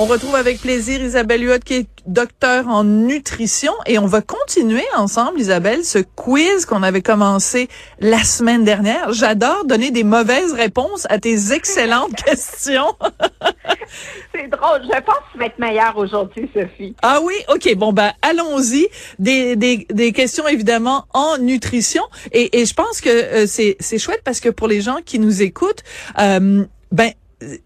On 0.00 0.04
retrouve 0.04 0.36
avec 0.36 0.60
plaisir 0.60 1.02
Isabelle 1.02 1.42
Huot 1.42 1.58
qui 1.58 1.74
est 1.74 1.88
docteur 2.06 2.68
en 2.68 2.84
nutrition 2.84 3.72
et 3.84 3.98
on 3.98 4.06
va 4.06 4.20
continuer 4.20 4.84
ensemble, 4.96 5.40
Isabelle, 5.40 5.84
ce 5.84 5.98
quiz 5.98 6.66
qu'on 6.66 6.84
avait 6.84 7.02
commencé 7.02 7.66
la 7.98 8.22
semaine 8.22 8.62
dernière. 8.62 9.12
J'adore 9.12 9.64
donner 9.64 9.90
des 9.90 10.04
mauvaises 10.04 10.52
réponses 10.52 11.08
à 11.10 11.18
tes 11.18 11.52
excellentes 11.52 12.14
questions. 12.24 12.94
C'est 14.32 14.46
drôle. 14.46 14.82
Je 14.84 15.00
pense 15.00 15.16
que 15.16 15.32
tu 15.32 15.38
vas 15.40 15.46
être 15.46 15.58
meilleure 15.58 15.96
aujourd'hui, 15.96 16.48
Sophie. 16.54 16.94
Ah 17.02 17.18
oui? 17.20 17.34
OK. 17.52 17.74
Bon, 17.74 17.92
ben, 17.92 18.12
allons-y. 18.22 18.86
Des, 19.18 19.56
des, 19.56 19.84
des 19.90 20.12
questions, 20.12 20.46
évidemment, 20.46 21.06
en 21.12 21.38
nutrition. 21.38 22.04
Et, 22.30 22.60
et 22.60 22.66
je 22.66 22.74
pense 22.74 23.00
que 23.00 23.08
euh, 23.08 23.46
c'est, 23.48 23.76
c'est 23.80 23.98
chouette 23.98 24.22
parce 24.24 24.38
que 24.38 24.48
pour 24.48 24.68
les 24.68 24.80
gens 24.80 24.98
qui 25.04 25.18
nous 25.18 25.42
écoutent, 25.42 25.82
euh, 26.20 26.64
ben, 26.92 27.10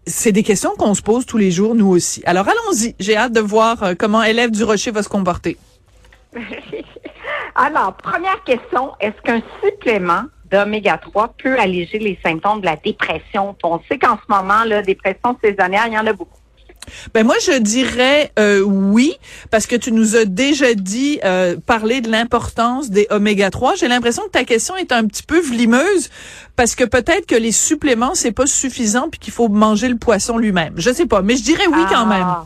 c'est 0.05 0.31
des 0.31 0.43
questions 0.43 0.71
qu'on 0.77 0.93
se 0.93 1.01
pose 1.01 1.25
tous 1.25 1.37
les 1.37 1.51
jours, 1.51 1.75
nous 1.75 1.87
aussi. 1.87 2.21
Alors 2.25 2.47
allons-y. 2.47 2.95
J'ai 2.99 3.15
hâte 3.15 3.33
de 3.33 3.39
voir 3.39 3.81
euh, 3.83 3.93
comment 3.97 4.23
Élève 4.23 4.51
du 4.51 4.63
Rocher 4.63 4.91
va 4.91 5.03
se 5.03 5.09
comporter. 5.09 5.57
Alors, 7.55 7.95
première 7.97 8.43
question, 8.43 8.93
est-ce 8.99 9.21
qu'un 9.21 9.41
supplément 9.63 10.23
d'oméga 10.49 10.97
3 10.97 11.35
peut 11.37 11.59
alléger 11.59 11.99
les 11.99 12.17
symptômes 12.25 12.61
de 12.61 12.65
la 12.65 12.75
dépression? 12.75 13.55
On 13.63 13.79
sait 13.87 13.99
qu'en 13.99 14.17
ce 14.17 14.23
moment, 14.27 14.63
la 14.65 14.81
dépression 14.81 15.37
saisonnière, 15.43 15.85
il 15.87 15.93
y 15.93 15.97
en 15.97 16.07
a 16.07 16.13
beaucoup. 16.13 16.39
Ben 17.13 17.25
moi 17.25 17.35
je 17.45 17.57
dirais 17.59 18.31
euh, 18.39 18.61
oui 18.61 19.13
parce 19.51 19.67
que 19.67 19.75
tu 19.75 19.91
nous 19.91 20.15
as 20.15 20.25
déjà 20.25 20.73
dit 20.73 21.19
euh, 21.23 21.57
parler 21.65 22.01
de 22.01 22.09
l'importance 22.09 22.89
des 22.89 23.07
oméga 23.09 23.49
3. 23.49 23.75
J'ai 23.75 23.87
l'impression 23.87 24.23
que 24.23 24.31
ta 24.31 24.43
question 24.43 24.75
est 24.75 24.91
un 24.91 25.05
petit 25.05 25.23
peu 25.23 25.39
vlimeuse 25.39 26.09
parce 26.55 26.75
que 26.75 26.83
peut-être 26.83 27.25
que 27.25 27.35
les 27.35 27.51
suppléments 27.51 28.15
c'est 28.15 28.31
pas 28.31 28.47
suffisant 28.47 29.09
puis 29.09 29.19
qu'il 29.19 29.33
faut 29.33 29.49
manger 29.49 29.89
le 29.89 29.97
poisson 29.97 30.37
lui-même. 30.37 30.73
Je 30.77 30.91
sais 30.91 31.05
pas, 31.05 31.21
mais 31.21 31.35
je 31.35 31.43
dirais 31.43 31.67
oui 31.67 31.81
quand 31.89 32.05
même. 32.05 32.25
Ah. 32.25 32.45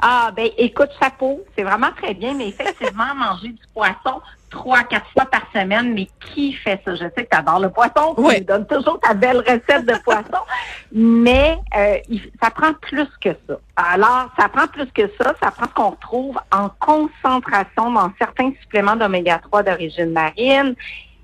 Ah, 0.00 0.30
ben 0.34 0.48
écoute, 0.56 0.90
chapeau, 1.00 1.44
c'est 1.56 1.64
vraiment 1.64 1.90
très 2.00 2.14
bien, 2.14 2.32
mais 2.32 2.48
effectivement, 2.48 3.14
manger 3.16 3.48
du 3.48 3.62
poisson 3.74 4.20
trois, 4.50 4.82
quatre 4.84 5.08
fois 5.12 5.26
par 5.26 5.42
semaine, 5.54 5.94
mais 5.94 6.08
qui 6.20 6.52
fait 6.52 6.80
ça? 6.84 6.94
Je 6.94 7.04
sais 7.04 7.24
que 7.24 7.28
tu 7.30 7.36
adores 7.36 7.60
le 7.60 7.70
poisson, 7.70 8.14
tu 8.16 8.20
Oui. 8.22 8.36
nous 8.38 8.44
donnes 8.44 8.66
toujours 8.66 8.98
ta 9.00 9.14
belle 9.14 9.38
recette 9.38 9.86
de 9.86 9.96
poisson, 10.02 10.42
mais 10.92 11.58
euh, 11.76 11.96
il- 12.08 12.30
ça 12.42 12.50
prend 12.50 12.72
plus 12.74 13.08
que 13.20 13.30
ça. 13.48 13.54
Alors, 13.76 14.28
ça 14.38 14.48
prend 14.48 14.66
plus 14.66 14.86
que 14.92 15.02
ça, 15.20 15.34
ça 15.42 15.50
prend 15.50 15.66
ce 15.66 15.74
qu'on 15.74 15.90
retrouve 15.90 16.38
en 16.52 16.68
concentration 16.80 17.90
dans 17.90 18.10
certains 18.18 18.52
suppléments 18.62 18.96
d'oméga 18.96 19.38
3 19.38 19.62
d'origine 19.62 20.10
marine. 20.12 20.74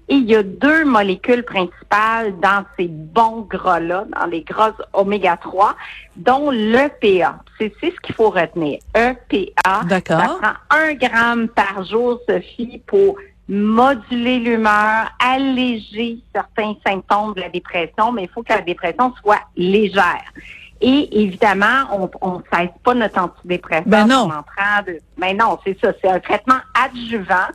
Et 0.08 0.16
il 0.16 0.30
y 0.30 0.36
a 0.36 0.42
deux 0.42 0.84
molécules 0.84 1.44
principales 1.44 2.38
dans 2.40 2.64
ces 2.76 2.88
bons 2.88 3.46
gras-là, 3.48 4.04
dans 4.14 4.26
les 4.26 4.42
gras 4.42 4.72
oméga 4.92 5.36
3, 5.38 5.74
dont 6.16 6.50
l'EPA. 6.50 7.38
C'est 7.58 7.72
ce 7.80 8.00
qu'il 8.00 8.14
faut 8.14 8.30
retenir. 8.30 8.80
EPA. 8.94 9.82
D'accord. 9.86 10.20
Ça 10.20 10.38
prend 10.68 10.76
un 10.78 10.94
gramme 10.94 11.48
par 11.48 11.84
jour, 11.84 12.20
Sophie, 12.28 12.82
pour 12.86 13.16
moduler 13.48 14.40
l'humeur, 14.40 15.10
alléger 15.18 16.18
certains 16.34 16.74
symptômes 16.86 17.34
de 17.34 17.42
la 17.42 17.48
dépression, 17.48 18.12
mais 18.12 18.24
il 18.24 18.28
faut 18.28 18.42
que 18.42 18.52
la 18.52 18.62
dépression 18.62 19.12
soit 19.22 19.40
légère. 19.56 20.32
Et 20.80 21.22
évidemment, 21.22 21.84
on 21.92 22.10
on 22.20 22.42
cesse 22.52 22.70
pas 22.82 22.94
notre 22.94 23.18
antidépresseur 23.18 23.84
Ben 23.86 24.06
non. 24.06 24.16
en 24.16 24.38
entrant 24.38 24.82
de. 24.86 24.98
Mais 25.16 25.32
non, 25.32 25.58
c'est 25.64 25.78
ça, 25.80 25.92
c'est 26.00 26.10
un 26.10 26.20
traitement 26.20 26.58
adjuvant. 26.74 27.48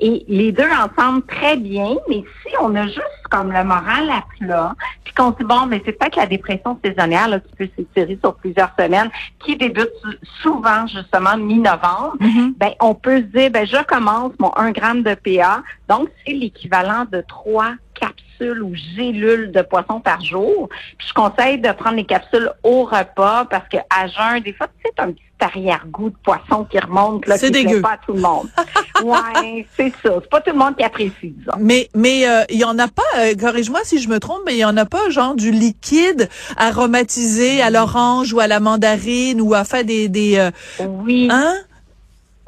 Et 0.00 0.24
les 0.28 0.52
deux 0.52 0.68
ensemble 0.70 1.22
très 1.26 1.56
bien, 1.56 1.96
mais 2.08 2.22
si 2.42 2.54
on 2.60 2.74
a 2.76 2.86
juste 2.86 3.00
comme 3.30 3.50
le 3.52 3.64
moral 3.64 4.08
à 4.10 4.22
plat, 4.38 4.74
puis 5.04 5.12
qu'on 5.12 5.32
se 5.32 5.38
dit 5.38 5.44
bon, 5.44 5.66
mais 5.66 5.82
c'est 5.84 5.92
peut-être 5.92 6.14
la 6.16 6.26
dépression 6.26 6.78
saisonnière 6.84 7.26
là, 7.28 7.40
qui 7.40 7.54
peut 7.56 7.68
s'étirer 7.76 8.16
sur 8.22 8.34
plusieurs 8.36 8.70
semaines, 8.78 9.10
qui 9.40 9.56
débute 9.56 9.90
sou- 10.02 10.18
souvent 10.42 10.86
justement 10.86 11.36
mi-novembre, 11.36 12.14
Mhm. 12.20 12.54
ben 12.56 12.70
on 12.80 12.94
peut 12.94 13.18
se 13.18 13.26
dire 13.26 13.50
ben 13.50 13.66
je 13.66 13.82
commence 13.84 14.32
mon 14.38 14.52
1 14.56 14.70
gramme 14.70 15.02
de 15.02 15.14
PA, 15.14 15.62
donc 15.88 16.08
c'est 16.26 16.32
l'équivalent 16.32 17.04
de 17.10 17.22
trois 17.26 17.72
capsules 17.98 18.62
ou 18.62 18.72
gélules 18.96 19.50
de 19.50 19.62
poisson 19.62 20.00
par 20.00 20.20
jour. 20.22 20.68
Puis 20.98 21.08
je 21.08 21.14
conseille 21.14 21.58
de 21.58 21.72
prendre 21.72 21.96
les 21.96 22.04
capsules 22.04 22.50
au 22.62 22.84
repas 22.84 23.46
parce 23.46 23.68
que 23.68 23.78
à 23.90 24.06
jeun, 24.06 24.40
des 24.42 24.52
fois, 24.52 24.68
tu 24.68 24.88
sais, 24.88 24.92
un 25.02 25.10
petit 25.12 25.22
arrière-goût 25.40 26.10
de 26.10 26.16
poisson 26.22 26.64
qui 26.64 26.78
remonte 26.78 27.26
là, 27.26 27.36
C'est 27.38 27.50
dégueu. 27.50 27.80
pas 27.80 27.92
à 27.92 27.96
tout 27.98 28.12
le 28.12 28.20
monde. 28.20 28.48
ouais, 29.04 29.66
c'est 29.76 29.92
ça. 30.02 30.14
C'est 30.20 30.30
pas 30.30 30.40
tout 30.40 30.50
le 30.52 30.58
monde 30.58 30.76
qui 30.76 30.84
apprécie 30.84 31.34
ça. 31.46 31.56
Mais 31.58 31.88
mais 31.94 32.28
euh, 32.28 32.44
il 32.50 32.58
y 32.58 32.64
en 32.64 32.78
a 32.78 32.86
pas 32.88 33.02
euh, 33.18 33.34
corrige-moi 33.34 33.80
si 33.84 34.00
je 34.00 34.08
me 34.08 34.18
trompe 34.20 34.42
mais 34.46 34.54
il 34.54 34.58
y 34.58 34.64
en 34.64 34.76
a 34.76 34.84
pas 34.84 35.10
genre 35.10 35.34
du 35.34 35.50
liquide 35.50 36.28
aromatisé 36.56 37.60
à 37.62 37.70
l'orange 37.70 38.32
ou 38.32 38.40
à 38.40 38.46
la 38.46 38.60
mandarine 38.60 39.40
ou 39.40 39.54
à 39.54 39.64
faire 39.64 39.84
des 39.84 40.08
des 40.08 40.36
euh, 40.38 40.50
Oui. 40.86 41.28
hein? 41.30 41.54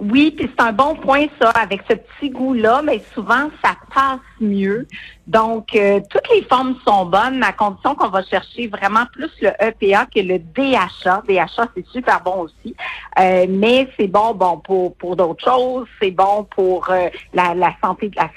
Oui, 0.00 0.31
puis 0.31 0.50
c'est 0.50 0.65
un 0.65 0.72
bon 0.72 0.94
point 0.94 1.27
ça, 1.41 1.50
avec 1.50 1.83
ce 1.88 1.94
petit 1.94 2.31
goût-là, 2.31 2.81
mais 2.83 3.03
souvent 3.12 3.50
ça 3.62 3.77
passe 3.94 4.19
mieux. 4.41 4.87
Donc, 5.27 5.75
euh, 5.75 6.00
toutes 6.09 6.28
les 6.34 6.43
formes 6.44 6.75
sont 6.87 7.05
bonnes, 7.05 7.43
à 7.43 7.53
condition 7.53 7.94
qu'on 7.94 8.09
va 8.09 8.22
chercher 8.22 8.69
vraiment 8.69 9.05
plus 9.12 9.31
le 9.43 9.50
EPA 9.60 10.06
que 10.06 10.21
le 10.21 10.39
DHA. 10.39 11.22
DHA, 11.28 11.69
c'est 11.77 11.87
super 11.89 12.22
bon 12.22 12.44
aussi, 12.44 12.75
Euh, 13.19 13.44
mais 13.49 13.89
c'est 13.99 14.06
bon, 14.06 14.33
bon 14.34 14.59
pour 14.59 14.97
pour 14.97 15.16
d'autres 15.16 15.44
choses. 15.44 15.87
C'est 16.00 16.12
bon 16.12 16.44
pour 16.44 16.89
euh, 16.91 17.09
la, 17.34 17.55
la 17.55 17.72
santé 17.83 18.09
de 18.09 18.16
la 18.16 18.31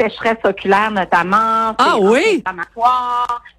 sécheresse 0.00 0.38
oculaire 0.44 0.90
notamment. 0.90 1.74
Ah 1.78 1.96
oui? 2.00 2.42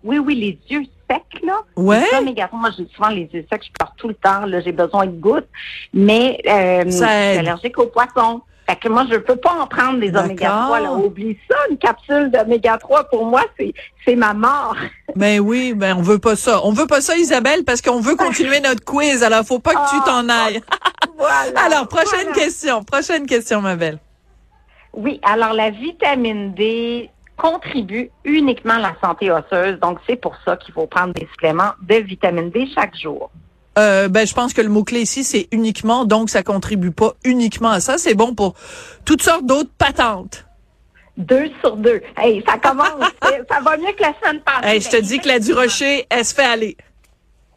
Oui, 0.04 0.20
oui, 0.20 0.36
les 0.36 0.60
yeux 0.76 0.84
secs 1.10 1.42
là. 1.44 1.60
Ouais. 1.76 2.04
Les 2.12 2.18
oméga 2.20 2.48
trois, 2.48 2.60
moi 2.60 2.70
j'ai 2.78 2.88
souvent 2.96 3.10
les 3.10 3.30
yeux 3.34 3.46
secs, 3.52 3.64
je 3.64 3.72
pleure 3.72 3.94
tout 3.98 4.08
le 4.08 4.16
temps, 4.16 4.46
là, 4.46 4.60
j'ai 4.62 4.72
besoin 4.72 5.06
de 5.06 5.12
gouttes, 5.12 5.48
mais 5.94 6.42
euh, 6.48 6.84
je 6.86 6.92
suis 6.92 7.04
allergique 7.04 7.78
aux 7.80 7.88
poissons. 7.88 8.42
Fait 8.66 8.78
que 8.78 8.88
moi, 8.88 9.06
je 9.12 9.18
peux 9.18 9.36
pas 9.36 9.52
en 9.60 9.68
prendre 9.68 10.00
des 10.00 10.16
oméga 10.16 10.48
3, 10.48 10.80
là. 10.80 10.94
Oublie 10.94 11.38
ça, 11.52 11.56
une 11.70 11.78
capsule 11.78 12.32
d'oméga 12.32 12.78
3, 12.78 13.04
pour 13.10 13.26
moi, 13.26 13.42
c'est, 13.60 13.74
c'est 14.06 14.16
ma 14.16 14.34
mort. 14.34 14.76
Ben 15.18 15.40
oui, 15.42 15.74
ben 15.76 15.96
on 15.96 16.02
veut 16.02 16.18
pas 16.18 16.36
ça. 16.36 16.62
On 16.66 16.72
veut 16.72 16.88
pas 16.88 17.00
ça 17.00 17.16
Isabelle 17.16 17.64
parce 17.66 17.84
qu'on 17.84 18.00
veut 18.00 18.16
continuer 18.16 18.60
notre 18.64 18.84
quiz. 18.84 19.22
Alors 19.22 19.46
faut 19.46 19.60
pas 19.60 19.72
que 19.76 19.90
tu 19.90 19.96
Ah, 20.00 20.04
t'en 20.08 20.28
ailles. 20.30 20.60
Voilà. 21.18 21.60
Alors 21.68 21.88
prochaine 21.88 22.30
Voilà. 22.30 22.34
question, 22.34 22.84
prochaine 22.84 23.28
question 23.28 23.62
ma 23.62 23.76
belle. 23.76 24.00
Oui, 24.94 25.20
alors 25.24 25.54
la 25.54 25.72
vitamine 25.72 26.54
D 26.54 27.09
contribue 27.36 28.12
uniquement 28.24 28.76
à 28.76 28.80
la 28.80 28.96
santé 29.04 29.31
osseuse, 29.31 29.80
donc 29.80 29.98
c'est 30.08 30.16
pour 30.16 30.36
ça 30.46 30.56
qu'il 30.56 30.74
faut 30.74 30.86
prendre 30.86 31.14
des 31.14 31.28
suppléments 31.31 31.72
de 31.81 31.96
vitamine 31.96 32.50
D 32.52 32.68
chaque 32.74 32.96
jour. 32.96 33.32
Euh, 33.80 34.08
ben 34.08 34.28
je 34.28 34.36
pense 34.36 34.53
que 34.53 34.62
le 34.62 34.70
mot 34.70 34.84
clé 34.84 35.02
ici 35.02 35.24
c'est 35.24 35.48
uniquement 35.52 36.06
donc 36.06 36.30
ça 36.30 36.44
contribue 36.44 36.92
pas 36.92 37.14
uniquement 37.24 37.70
à 37.70 37.80
ça, 37.80 37.98
c'est 37.98 38.14
bon 38.14 38.36
pour 38.36 38.53
toutes 39.03 39.24
sortes 39.24 39.46
d'autres 39.46 39.72
patentes. 39.78 40.46
Deux 41.18 41.50
sur 41.64 41.78
deux. 41.78 42.02
Hey, 42.18 42.44
ça 42.48 42.58
commence. 42.58 42.88
ça 43.22 43.59
va 43.64 43.78
mieux 43.78 43.92
que 43.94 44.02
la 44.02 44.14
semaine 44.20 44.42
passée. 44.42 44.68
Hey, 44.68 44.82
je 44.82 44.90
te 44.90 44.98
dis 44.98 45.20
que 45.20 45.28
la 45.28 45.40
du 45.40 45.53
rocher, 45.53 46.08
elle 46.09 46.26
se 46.26 46.34
fait 46.34 46.46
aller. 46.46 46.76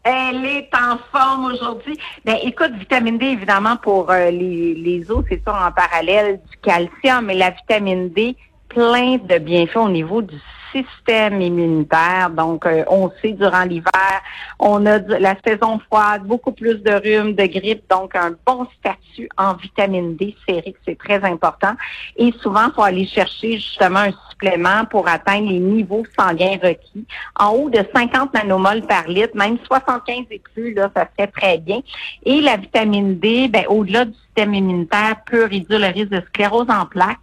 Elle 0.08 0.44
est 0.44 0.70
en 0.72 0.98
forme 1.10 1.46
aujourd'hui. 1.46 1.98
Ben, 2.24 2.36
écoute, 2.44 2.70
vitamine 2.78 3.18
D, 3.18 3.26
évidemment, 3.26 3.76
pour 3.76 4.08
euh, 4.08 4.30
les, 4.30 4.72
les 4.74 5.10
os, 5.10 5.24
c'est 5.28 5.42
ça 5.44 5.66
en 5.66 5.72
parallèle 5.72 6.40
du 6.48 6.56
calcium, 6.62 7.24
mais 7.24 7.34
la 7.34 7.50
vitamine 7.50 8.10
D, 8.10 8.36
plein 8.68 9.16
de 9.16 9.38
bienfaits 9.38 9.78
au 9.78 9.88
niveau 9.88 10.22
du 10.22 10.36
système 10.84 11.40
immunitaire. 11.40 12.30
Donc, 12.30 12.66
euh, 12.66 12.84
on 12.88 13.10
sait, 13.22 13.32
durant 13.32 13.64
l'hiver, 13.64 14.22
on 14.58 14.84
a 14.86 14.98
la 14.98 15.34
saison 15.46 15.78
froide, 15.78 16.24
beaucoup 16.24 16.52
plus 16.52 16.82
de 16.82 16.92
rhume, 16.92 17.34
de 17.34 17.46
grippe, 17.46 17.84
donc 17.90 18.14
un 18.14 18.34
bon 18.46 18.66
statut 18.78 19.28
en 19.36 19.54
vitamine 19.54 20.16
D 20.16 20.34
sérique, 20.48 20.76
c'est 20.84 20.98
très 20.98 21.22
important. 21.24 21.74
Et 22.16 22.32
souvent, 22.40 22.66
il 22.68 22.72
faut 22.74 22.82
aller 22.82 23.06
chercher 23.06 23.54
justement 23.54 24.00
un 24.00 24.12
supplément 24.30 24.84
pour 24.90 25.08
atteindre 25.08 25.48
les 25.48 25.58
niveaux 25.58 26.04
sanguins 26.18 26.58
requis. 26.62 27.06
En 27.38 27.50
haut 27.50 27.70
de 27.70 27.80
50 27.94 28.34
nanomoles 28.34 28.82
par 28.82 29.08
litre, 29.08 29.34
même 29.34 29.58
75 29.66 30.26
et 30.30 30.40
là, 30.74 30.90
ça 30.94 31.08
serait 31.16 31.28
très 31.28 31.58
bien. 31.58 31.80
Et 32.24 32.40
la 32.40 32.56
vitamine 32.56 33.18
D, 33.18 33.48
ben, 33.48 33.64
au-delà 33.68 34.04
du 34.04 34.14
système 34.26 34.54
immunitaire, 34.54 35.16
peut 35.26 35.44
réduire 35.44 35.80
le 35.80 35.86
risque 35.86 36.10
de 36.10 36.22
sclérose 36.28 36.68
en 36.68 36.86
plaques 36.86 37.18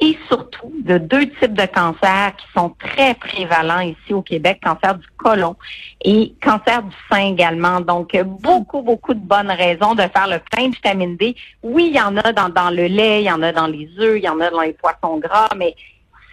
et 0.00 0.18
surtout 0.28 0.72
de 0.84 0.98
deux 0.98 1.28
types 1.40 1.54
de 1.54 1.66
cancers 1.66 2.34
qui 2.36 2.46
sont 2.54 2.74
très 2.78 3.14
prévalents 3.14 3.80
ici 3.80 4.12
au 4.12 4.22
Québec, 4.22 4.60
cancer 4.62 4.96
du 4.96 5.06
côlon 5.16 5.56
et 6.04 6.34
cancer 6.42 6.82
du 6.82 6.94
sein 7.10 7.28
également. 7.28 7.80
Donc, 7.80 8.16
beaucoup, 8.24 8.82
beaucoup 8.82 9.14
de 9.14 9.20
bonnes 9.20 9.50
raisons 9.50 9.94
de 9.94 10.02
faire 10.02 10.26
le 10.28 10.40
plein 10.50 10.68
de 10.68 10.74
vitamine 10.74 11.16
D. 11.16 11.36
Oui, 11.62 11.90
il 11.90 11.96
y 11.96 12.00
en 12.00 12.16
a 12.16 12.32
dans, 12.32 12.48
dans 12.48 12.70
le 12.70 12.86
lait, 12.86 13.22
il 13.22 13.26
y 13.26 13.30
en 13.30 13.42
a 13.42 13.52
dans 13.52 13.68
les 13.68 13.88
œufs, 13.98 14.18
il 14.18 14.24
y 14.24 14.28
en 14.28 14.40
a 14.40 14.50
dans 14.50 14.62
les 14.62 14.72
poissons 14.72 15.18
gras, 15.18 15.48
mais 15.56 15.74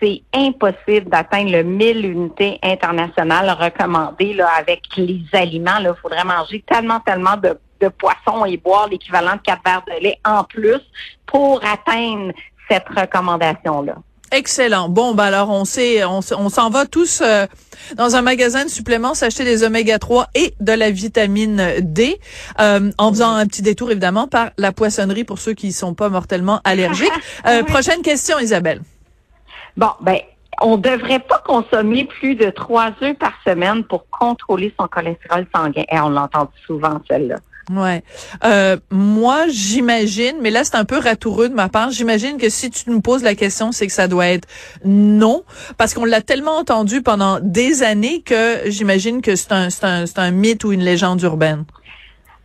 c'est 0.02 0.24
impossible 0.34 1.10
d'atteindre 1.10 1.52
le 1.52 1.64
1000 1.64 2.06
unités 2.06 2.60
internationales 2.64 3.56
recommandées 3.60 4.34
là, 4.34 4.50
avec 4.58 4.82
les 4.98 5.22
aliments. 5.34 5.78
Il 5.80 5.94
faudrait 6.02 6.24
manger 6.24 6.64
tellement, 6.68 7.00
tellement 7.02 7.38
de, 7.38 7.58
de 7.80 7.88
poissons 7.90 8.46
et 8.46 8.58
boire 8.58 8.88
l'équivalent 8.90 9.36
de 9.36 9.42
quatre 9.42 9.62
verres 9.64 9.84
de 9.86 10.04
lait 10.04 10.20
en 10.26 10.44
plus 10.44 10.82
pour 11.28 11.62
atteindre 11.64 12.34
cette 12.72 12.88
recommandation-là. 12.88 13.96
Excellent. 14.32 14.88
Bon, 14.88 15.14
ben 15.14 15.26
alors 15.26 15.50
on 15.50 15.66
sait, 15.66 16.06
on, 16.06 16.22
on 16.38 16.48
s'en 16.48 16.70
va 16.70 16.86
tous 16.86 17.22
euh, 17.22 17.46
dans 17.98 18.16
un 18.16 18.22
magasin 18.22 18.64
de 18.64 18.70
suppléments 18.70 19.14
s'acheter 19.14 19.44
des 19.44 19.64
oméga 19.64 20.00
3 20.00 20.28
et 20.36 20.54
de 20.62 20.72
la 20.72 20.90
vitamine 20.90 21.62
D, 21.82 22.18
euh, 22.62 22.92
en 22.98 23.10
faisant 23.10 23.34
un 23.36 23.46
petit 23.46 23.62
détour 23.62 23.92
évidemment 23.92 24.30
par 24.30 24.52
la 24.58 24.72
poissonnerie 24.72 25.26
pour 25.26 25.40
ceux 25.40 25.54
qui 25.54 25.74
sont 25.74 25.94
pas 25.94 26.10
mortellement 26.10 26.62
allergiques. 26.64 27.12
Euh, 27.48 27.64
prochaine 27.64 28.02
question, 28.04 28.38
Isabelle. 28.40 28.82
Bon, 29.76 29.90
ben 30.00 30.20
on 30.62 30.78
devrait 30.78 31.20
pas 31.20 31.40
consommer 31.40 32.06
plus 32.06 32.36
de 32.36 32.50
trois 32.52 32.92
œufs 33.02 33.18
par 33.18 33.34
semaine 33.46 33.84
pour 33.84 34.08
contrôler 34.10 34.74
son 34.80 34.88
cholestérol 34.88 35.48
sanguin. 35.54 35.84
Et 35.92 36.00
on 36.00 36.10
l'entend 36.10 36.52
souvent 36.68 37.02
celle-là. 37.10 37.38
Ouais. 37.72 38.04
Euh, 38.44 38.78
moi, 38.90 39.48
j'imagine, 39.48 40.36
mais 40.42 40.50
là 40.50 40.64
c'est 40.64 40.76
un 40.76 40.86
peu 40.86 40.98
ratoureux 40.98 41.50
de 41.50 41.54
ma 41.54 41.70
part. 41.70 41.92
J'imagine 41.92 42.38
que 42.38 42.50
si 42.50 42.70
tu 42.70 42.90
me 42.90 43.00
poses 43.00 43.24
la 43.24 43.36
question, 43.36 43.72
c'est 43.72 43.88
que 43.88 43.94
ça 43.94 44.08
doit 44.08 44.28
être 44.28 44.48
non, 44.84 45.44
parce 45.78 45.94
qu'on 45.94 46.06
l'a 46.06 46.22
tellement 46.22 46.58
entendu 46.58 47.02
pendant 47.02 47.40
des 47.42 47.84
années 47.84 48.22
que 48.22 48.62
j'imagine 48.66 49.22
que 49.22 49.36
c'est 49.36 49.52
un, 49.52 49.70
c'est 49.70 49.86
un, 49.86 50.06
c'est 50.06 50.20
un 50.20 50.32
mythe 50.32 50.64
ou 50.64 50.72
une 50.72 50.84
légende 50.84 51.22
urbaine. 51.22 51.64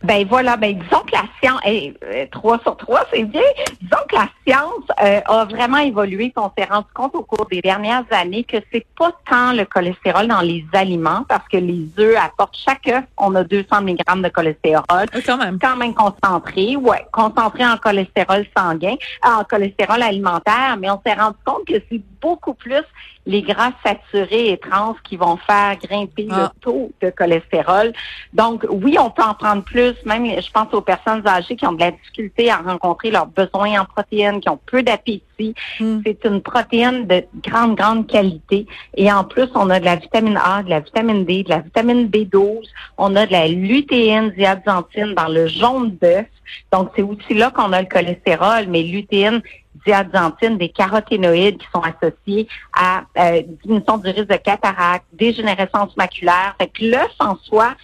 Ben 0.03 0.27
voilà, 0.27 0.57
ben 0.57 0.77
disons 0.77 1.01
que 1.01 1.13
la 1.13 1.23
science, 1.41 1.59
hey, 1.63 1.93
euh, 2.03 2.25
3 2.31 2.59
sur 2.59 2.77
3, 2.77 3.05
c'est 3.11 3.23
bien. 3.23 3.41
Disons 3.81 3.97
que 4.07 4.15
la 4.15 4.29
science 4.45 4.85
euh, 5.03 5.21
a 5.25 5.45
vraiment 5.45 5.79
évolué. 5.79 6.31
On 6.35 6.51
s'est 6.55 6.65
rendu 6.65 6.87
compte 6.93 7.15
au 7.15 7.23
cours 7.23 7.47
des 7.47 7.61
dernières 7.61 8.05
années 8.11 8.43
que 8.43 8.57
c'est 8.71 8.85
pas 8.97 9.11
tant 9.27 9.53
le 9.53 9.65
cholestérol 9.65 10.27
dans 10.27 10.41
les 10.41 10.63
aliments, 10.73 11.25
parce 11.27 11.47
que 11.47 11.57
les 11.57 11.89
œufs 11.99 12.15
apportent 12.15 12.57
chaque 12.63 12.87
œuf, 12.87 13.05
on 13.17 13.33
a 13.33 13.43
200 13.43 13.81
mg 13.81 14.21
de 14.21 14.29
cholestérol. 14.29 14.85
Euh, 14.91 15.21
quand 15.25 15.37
même. 15.37 15.57
Quand 15.59 15.75
même 15.75 15.95
concentré, 15.95 16.75
ouais, 16.75 17.05
concentré 17.11 17.65
en 17.65 17.77
cholestérol 17.77 18.45
sanguin, 18.55 18.95
en 19.23 19.43
cholestérol 19.45 20.03
alimentaire, 20.03 20.77
mais 20.79 20.91
on 20.91 21.01
s'est 21.05 21.15
rendu 21.15 21.37
compte 21.43 21.65
que 21.65 21.81
c'est 21.89 22.01
beaucoup 22.21 22.53
plus 22.53 22.83
les 23.25 23.41
gras 23.41 23.71
saturés 23.85 24.51
et 24.51 24.57
trans 24.57 24.95
qui 25.03 25.17
vont 25.17 25.35
faire 25.37 25.75
grimper 25.77 26.27
Ah. 26.31 26.51
le 26.55 26.61
taux 26.61 26.91
de 27.01 27.09
cholestérol. 27.09 27.91
Donc, 28.33 28.65
oui, 28.69 28.97
on 28.97 29.09
peut 29.09 29.21
en 29.21 29.33
prendre 29.33 29.63
plus. 29.63 29.93
Même, 30.05 30.25
je 30.25 30.49
pense 30.51 30.73
aux 30.73 30.81
personnes 30.81 31.27
âgées 31.27 31.57
qui 31.57 31.65
ont 31.67 31.73
de 31.73 31.81
la 31.81 31.91
difficulté 31.91 32.49
à 32.49 32.57
rencontrer 32.57 33.11
leurs 33.11 33.27
besoins 33.27 33.81
en 33.81 33.85
protéines, 33.85 34.39
qui 34.39 34.49
ont 34.49 34.59
peu 34.65 34.81
d'appétit. 34.81 35.53
Mm. 35.79 35.99
C'est 36.05 36.23
une 36.25 36.41
protéine 36.41 37.05
de 37.05 37.23
grande, 37.43 37.75
grande 37.75 38.07
qualité. 38.07 38.65
Et 38.95 39.11
en 39.11 39.25
plus, 39.25 39.49
on 39.55 39.69
a 39.69 39.79
de 39.79 39.85
la 39.85 39.97
vitamine 39.97 40.39
A, 40.43 40.63
de 40.63 40.69
la 40.69 40.79
vitamine 40.79 41.25
D, 41.25 41.43
de 41.43 41.49
la 41.49 41.59
vitamine 41.59 42.07
B12. 42.07 42.65
On 42.97 43.15
a 43.17 43.25
de 43.25 43.31
la 43.33 43.47
lutéine, 43.49 44.31
diaxanthine 44.37 45.13
dans 45.15 45.27
le 45.27 45.47
jaune 45.47 45.97
d'œuf. 46.01 46.27
Donc, 46.71 46.91
c'est 46.95 47.01
aussi 47.01 47.33
là 47.33 47.51
qu'on 47.51 47.73
a 47.73 47.81
le 47.81 47.87
cholestérol, 47.87 48.67
mais 48.69 48.83
lutéine, 48.83 49.41
diaxanthine, 49.85 50.57
des 50.57 50.69
caroténoïdes 50.69 51.57
qui 51.57 51.67
sont 51.73 51.81
associés 51.81 52.47
à 52.73 53.03
euh, 53.17 53.41
diminution 53.63 53.97
du 53.97 54.09
risque 54.09 54.27
de 54.27 54.35
cataracte, 54.37 55.05
dégénérescence 55.13 55.95
maculaire. 55.97 56.55
Fait 56.59 56.67
que 56.67 56.85
l'œuf 56.85 57.11
en 57.19 57.35
soi, 57.37 57.75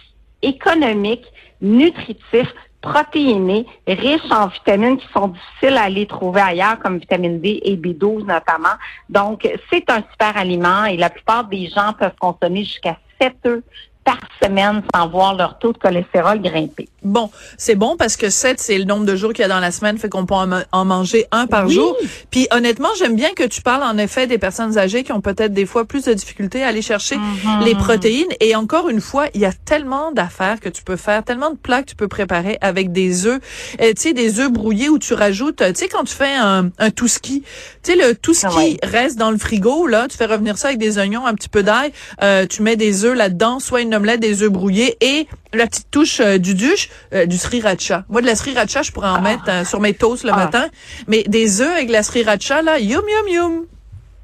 économique, 0.42 1.24
nutritif, 1.60 2.52
protéiné, 2.80 3.66
riche 3.86 4.30
en 4.30 4.48
vitamines 4.48 4.98
qui 4.98 5.06
sont 5.12 5.28
difficiles 5.28 5.78
à 5.78 5.84
aller 5.84 6.06
trouver 6.06 6.42
ailleurs, 6.42 6.78
comme 6.80 6.98
vitamine 6.98 7.40
D 7.40 7.60
et 7.64 7.76
B12 7.76 8.26
notamment. 8.26 8.76
Donc, 9.08 9.48
c'est 9.70 9.88
un 9.90 10.02
super 10.10 10.36
aliment 10.36 10.84
et 10.84 10.98
la 10.98 11.08
plupart 11.08 11.44
des 11.44 11.68
gens 11.68 11.94
peuvent 11.98 12.14
consommer 12.20 12.64
jusqu'à 12.64 12.98
7 13.20 13.34
œufs 13.46 13.62
par 14.04 14.18
semaine 14.42 14.82
sans 14.94 15.08
voir 15.08 15.34
leur 15.34 15.58
taux 15.58 15.72
de 15.72 15.78
cholestérol 15.78 16.40
grimper. 16.42 16.88
Bon, 17.02 17.30
c'est 17.58 17.74
bon 17.74 17.96
parce 17.98 18.16
que 18.16 18.30
7, 18.30 18.60
c'est 18.60 18.78
le 18.78 18.84
nombre 18.84 19.04
de 19.06 19.14
jours 19.16 19.32
qu'il 19.32 19.42
y 19.42 19.44
a 19.44 19.48
dans 19.48 19.60
la 19.60 19.70
semaine, 19.70 19.98
fait 19.98 20.08
qu'on 20.08 20.24
peut 20.26 20.34
en, 20.34 20.46
ma- 20.46 20.64
en 20.72 20.84
manger 20.84 21.26
un 21.32 21.46
par 21.46 21.66
Oui. 21.66 21.74
jour. 21.74 21.96
Puis 22.30 22.46
honnêtement, 22.50 22.88
j'aime 22.98 23.14
bien 23.16 23.30
que 23.34 23.44
tu 23.44 23.60
parles 23.62 23.82
en 23.82 23.96
effet 23.98 24.26
des 24.26 24.38
personnes 24.38 24.76
âgées 24.78 25.04
qui 25.04 25.12
ont 25.12 25.20
peut-être 25.20 25.52
des 25.52 25.66
fois 25.66 25.84
plus 25.84 26.04
de 26.04 26.12
difficultés 26.14 26.62
à 26.64 26.68
aller 26.68 26.82
chercher 26.82 27.16
Mhm. 27.16 27.64
les 27.64 27.74
protéines. 27.74 28.28
Et 28.40 28.54
encore 28.56 28.88
une 28.88 29.00
fois, 29.00 29.26
il 29.34 29.40
y 29.40 29.46
a 29.46 29.52
tellement 29.52 30.12
d'affaires 30.12 30.60
que 30.60 30.68
tu 30.68 30.82
peux 30.82 30.96
faire, 30.96 31.22
tellement 31.24 31.50
de 31.50 31.56
plats 31.56 31.82
que 31.82 31.88
tu 31.90 31.96
peux 31.96 32.08
préparer 32.08 32.58
avec 32.60 32.92
des 32.92 33.26
œufs. 33.26 33.40
Euh, 33.80 33.92
tu 33.94 34.02
sais, 34.02 34.12
des 34.12 34.40
œufs 34.40 34.50
brouillés 34.50 34.88
où 34.88 34.98
tu 34.98 35.14
rajoutes, 35.14 35.60
euh, 35.62 35.72
tu 35.72 35.80
sais, 35.80 35.88
quand 35.88 36.04
tu 36.04 36.14
fais 36.14 36.34
un, 36.34 36.70
un 36.78 36.90
touski, 36.90 37.42
tu 37.82 37.92
sais, 37.92 37.96
le 37.96 38.16
Ah 38.44 38.54
ouais. 38.56 38.76
reste 38.82 39.18
dans 39.18 39.30
le 39.30 39.38
frigo, 39.38 39.86
là, 39.86 40.06
tu 40.08 40.16
fais 40.16 40.26
revenir 40.26 40.56
ça 40.58 40.68
avec 40.68 40.78
des 40.78 40.98
oignons, 40.98 41.26
un 41.26 41.34
petit 41.34 41.48
peu 41.50 41.62
d'ail, 41.62 41.92
euh, 42.22 42.46
tu 42.46 42.62
mets 42.62 42.76
des 42.76 43.04
œufs 43.04 43.16
là-dedans, 43.16 43.60
soit 43.60 43.82
une 43.82 43.93
omelette, 43.94 44.20
des 44.20 44.42
œufs 44.42 44.50
brouillés 44.50 44.96
et 45.00 45.26
la 45.52 45.66
petite 45.66 45.90
touche 45.90 46.20
euh, 46.20 46.38
du 46.38 46.54
duche, 46.54 46.88
euh, 47.12 47.26
du 47.26 47.36
sriracha. 47.36 48.04
Moi, 48.08 48.20
de 48.20 48.26
la 48.26 48.34
sriracha, 48.34 48.82
je 48.82 48.92
pourrais 48.92 49.08
en 49.08 49.14
Ah. 49.16 49.20
mettre 49.20 49.44
euh, 49.48 49.64
sur 49.64 49.80
mes 49.80 49.94
toasts 49.94 50.24
le 50.24 50.32
Ah. 50.32 50.36
matin, 50.36 50.66
mais 51.08 51.22
des 51.24 51.60
œufs 51.60 51.72
avec 51.72 51.90
la 51.90 52.02
sriracha, 52.02 52.62
là, 52.62 52.78
yum, 52.78 53.02
yum, 53.08 53.28
yum. 53.34 53.66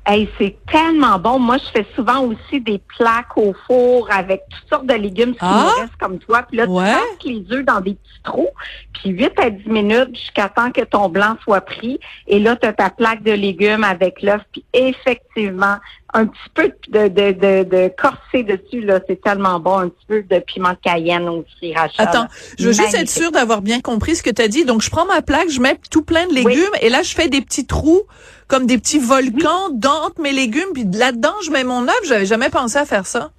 Hey, 0.06 0.28
c'est 0.38 0.56
tellement 0.72 1.18
bon. 1.18 1.38
Moi, 1.38 1.58
je 1.58 1.70
fais 1.80 1.86
souvent 1.94 2.24
aussi 2.24 2.58
des 2.60 2.80
plaques 2.98 3.36
au 3.36 3.54
four 3.66 4.08
avec 4.10 4.40
toutes 4.50 4.68
sortes 4.68 4.86
de 4.86 4.94
légumes 4.94 5.32
qui 5.32 5.38
Ah? 5.42 5.68
me 5.76 5.80
restent 5.82 5.96
comme 6.00 6.18
toi. 6.18 6.42
Puis 6.48 6.56
là, 6.56 6.64
Ouais. 6.66 6.86
tu 6.90 6.94
passes 6.94 7.26
les 7.26 7.56
œufs 7.56 7.64
dans 7.64 7.80
des 7.82 7.92
petits 7.94 8.22
trous, 8.24 8.48
puis 8.94 9.10
8 9.10 9.32
à 9.38 9.50
10 9.50 9.68
minutes 9.68 10.16
jusqu'à 10.16 10.48
temps 10.48 10.72
que 10.72 10.80
ton 10.80 11.10
blanc 11.10 11.36
soit 11.44 11.60
pris. 11.60 12.00
Et 12.26 12.38
là, 12.40 12.56
tu 12.56 12.66
as 12.66 12.72
ta 12.72 12.88
plaque 12.90 13.22
de 13.22 13.32
légumes 13.32 13.84
avec 13.84 14.22
l'œuf. 14.22 14.40
Puis 14.52 14.64
effectivement, 14.72 15.76
un 16.12 16.26
petit 16.26 16.50
peu 16.54 16.72
de, 16.88 17.08
de, 17.08 17.32
de, 17.32 17.64
de 17.64 17.92
corsé 17.96 18.42
dessus, 18.42 18.80
là, 18.82 19.00
c'est 19.08 19.20
tellement 19.20 19.60
bon. 19.60 19.78
Un 19.78 19.88
petit 19.88 20.06
peu 20.08 20.22
de 20.22 20.38
piment 20.40 20.74
cayenne 20.82 21.28
au 21.28 21.44
sriracha. 21.56 22.02
Attends, 22.02 22.26
je 22.58 22.66
veux 22.66 22.72
juste 22.72 22.94
être 22.94 23.08
sûre 23.10 23.30
d'avoir 23.30 23.62
bien 23.62 23.80
compris 23.80 24.16
ce 24.16 24.22
que 24.22 24.30
tu 24.30 24.42
as 24.42 24.48
dit. 24.48 24.64
Donc, 24.64 24.82
je 24.82 24.90
prends 24.90 25.06
ma 25.06 25.22
plaque, 25.22 25.50
je 25.50 25.60
mets 25.60 25.78
tout 25.90 26.02
plein 26.02 26.26
de 26.26 26.34
légumes 26.34 26.74
et 26.80 26.88
là, 26.88 27.02
je 27.02 27.14
fais 27.14 27.28
des 27.28 27.40
petits 27.40 27.66
trous 27.66 28.02
comme 28.48 28.66
des 28.66 28.78
petits 28.78 28.98
volcans 28.98 29.70
d'entre 29.72 30.20
mes 30.20 30.32
légumes. 30.32 30.72
Puis 30.74 30.84
là-dedans, 30.84 31.34
je 31.44 31.50
mets 31.50 31.64
mon 31.64 31.84
œuf. 31.84 32.00
J'avais 32.04 32.26
jamais 32.26 32.50
pensé 32.50 32.76
à 32.78 32.84
faire 32.84 33.06
ça. 33.06 33.30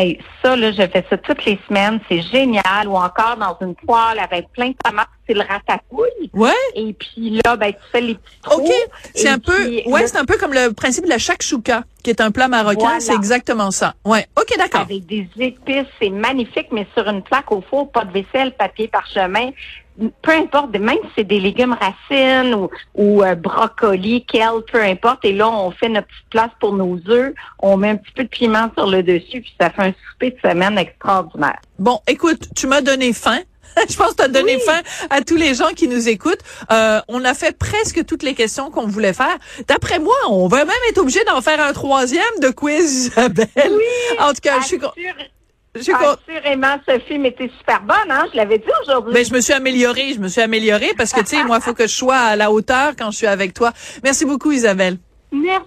Hey, 0.00 0.18
ça, 0.42 0.56
là, 0.56 0.72
je 0.72 0.76
fais 0.76 1.04
ça 1.10 1.18
toutes 1.18 1.44
les 1.44 1.58
semaines. 1.68 2.00
C'est 2.08 2.22
génial. 2.22 2.88
Ou 2.88 2.96
encore 2.96 3.36
dans 3.36 3.54
une 3.60 3.74
poêle 3.74 4.18
avec 4.18 4.50
plein 4.52 4.70
de 4.70 4.76
tomates, 4.82 5.08
c'est 5.26 5.34
le 5.34 5.42
ratatouille. 5.42 6.30
Ouais. 6.32 6.50
Et 6.74 6.94
puis 6.94 7.38
là, 7.44 7.54
ben, 7.56 7.70
tu 7.70 7.78
fais 7.92 8.00
les 8.00 8.14
petits 8.14 8.40
trous. 8.42 8.62
OK. 8.62 8.70
C'est 9.14 9.28
un 9.28 9.38
peu, 9.38 9.52
puis, 9.52 9.82
ouais, 9.84 10.06
c'est 10.06 10.16
un 10.16 10.24
peu 10.24 10.38
comme 10.38 10.54
le 10.54 10.72
principe 10.72 11.04
de 11.04 11.10
la 11.10 11.18
shakshuka, 11.18 11.82
qui 12.02 12.08
est 12.08 12.22
un 12.22 12.30
plat 12.30 12.48
marocain. 12.48 12.78
Voilà. 12.78 13.00
C'est 13.00 13.14
exactement 13.14 13.70
ça. 13.70 13.92
Ouais. 14.06 14.26
OK, 14.40 14.56
d'accord. 14.56 14.80
Avec 14.80 15.04
des 15.04 15.28
épices, 15.38 15.84
c'est 16.00 16.08
magnifique, 16.08 16.68
mais 16.72 16.86
sur 16.96 17.06
une 17.06 17.22
plaque 17.22 17.52
au 17.52 17.60
four, 17.60 17.92
pas 17.92 18.06
de 18.06 18.12
vaisselle, 18.12 18.52
papier 18.56 18.88
parchemin. 18.88 19.50
Peu 20.22 20.32
importe, 20.32 20.70
même 20.78 20.96
si 21.04 21.10
c'est 21.16 21.24
des 21.24 21.40
légumes 21.40 21.76
racines 21.78 22.54
ou, 22.54 22.70
ou 22.94 23.22
euh, 23.22 23.34
brocoli, 23.34 24.24
kale, 24.24 24.62
peu 24.72 24.82
importe. 24.82 25.24
Et 25.24 25.32
là, 25.32 25.48
on 25.48 25.70
fait 25.70 25.88
notre 25.88 26.06
petite 26.06 26.30
place 26.30 26.50
pour 26.60 26.72
nos 26.74 26.98
œufs. 27.08 27.32
On 27.58 27.76
met 27.76 27.90
un 27.90 27.96
petit 27.96 28.12
peu 28.12 28.24
de 28.24 28.28
piment 28.28 28.70
sur 28.76 28.86
le 28.88 29.02
dessus, 29.02 29.40
puis 29.40 29.54
ça 29.60 29.70
fait 29.70 29.82
un 29.82 29.92
souper 30.10 30.30
de 30.30 30.48
semaine 30.48 30.78
extraordinaire. 30.78 31.58
Bon, 31.78 32.00
écoute, 32.06 32.48
tu 32.56 32.66
m'as 32.66 32.80
donné 32.80 33.12
faim. 33.12 33.40
Je 33.88 33.96
pense 33.96 34.10
que 34.10 34.16
tu 34.16 34.22
as 34.22 34.28
donné 34.28 34.56
Oui. 34.56 34.62
faim 34.66 34.80
à 35.10 35.20
tous 35.20 35.36
les 35.36 35.54
gens 35.54 35.68
qui 35.76 35.86
nous 35.86 36.08
écoutent. 36.08 36.40
Euh, 36.72 37.00
on 37.08 37.24
a 37.24 37.34
fait 37.34 37.56
presque 37.56 38.04
toutes 38.04 38.22
les 38.22 38.34
questions 38.34 38.70
qu'on 38.70 38.86
voulait 38.86 39.12
faire. 39.12 39.36
D'après 39.68 39.98
moi, 39.98 40.16
on 40.28 40.48
va 40.48 40.64
même 40.64 40.74
être 40.88 40.98
obligé 40.98 41.22
d'en 41.24 41.40
faire 41.40 41.60
un 41.60 41.72
troisième 41.72 42.24
de 42.42 42.48
quiz, 42.50 43.06
Isabelle. 43.06 43.48
En 44.18 44.30
tout 44.32 44.40
cas, 44.42 44.60
je 44.60 44.66
suis, 44.66 44.80
je 45.76 45.82
suis 45.82 45.92
con- 45.92 46.16
Assurément, 46.28 46.76
Sophie, 46.88 47.18
mais 47.18 47.32
t'es 47.32 47.50
super 47.58 47.80
bonne, 47.82 48.10
hein? 48.10 48.26
Je 48.32 48.36
l'avais 48.36 48.58
dit 48.58 48.64
aujourd'hui. 48.82 49.14
Ben, 49.14 49.24
je 49.24 49.32
me 49.32 49.40
suis 49.40 49.52
améliorée, 49.52 50.12
je 50.14 50.18
me 50.20 50.28
suis 50.28 50.40
améliorée 50.40 50.92
parce 50.96 51.12
que, 51.12 51.20
tu 51.20 51.26
sais, 51.36 51.44
moi, 51.44 51.58
il 51.58 51.62
faut 51.62 51.74
que 51.74 51.84
je 51.86 51.94
sois 51.94 52.16
à 52.16 52.36
la 52.36 52.50
hauteur 52.50 52.92
quand 52.98 53.10
je 53.10 53.16
suis 53.18 53.26
avec 53.26 53.54
toi. 53.54 53.72
Merci 54.02 54.24
beaucoup, 54.24 54.50
Isabelle. 54.52 54.98
Merci. 55.32 55.64